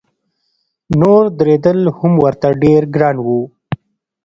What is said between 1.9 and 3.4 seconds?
هم ورته ډېر ګران و.